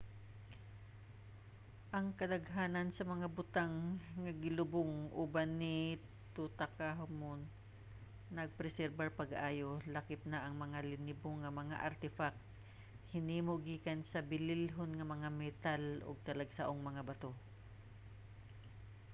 ang 1.97 2.07
kadaghanan 2.19 2.87
sa 2.93 3.03
mga 3.13 3.27
butang 3.37 3.73
nga 4.23 4.31
gilubong 4.43 4.93
uban 5.23 5.49
ni 5.61 5.75
tutankhamun 6.35 7.39
napreserbar 8.35 9.09
pag-ayo 9.19 9.69
lakip 9.95 10.21
na 10.31 10.39
ang 10.41 10.55
mga 10.63 10.77
linibo 10.89 11.29
nga 11.41 11.51
mga 11.59 11.81
artefact 11.89 12.39
hinimo 13.13 13.53
gikan 13.67 13.99
sa 14.11 14.19
bililhon 14.29 14.91
nga 14.95 15.05
mga 15.13 15.29
metal 15.41 15.83
ug 16.07 16.17
talagsaong 16.27 16.81
mga 16.89 17.01
bato 17.09 17.31